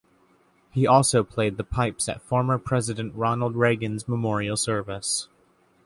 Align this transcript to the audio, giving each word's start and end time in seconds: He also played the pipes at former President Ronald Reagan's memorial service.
He 0.71 0.87
also 0.87 1.23
played 1.23 1.57
the 1.57 1.63
pipes 1.63 2.09
at 2.09 2.23
former 2.23 2.57
President 2.57 3.13
Ronald 3.13 3.55
Reagan's 3.55 4.07
memorial 4.07 4.57
service. 4.57 5.27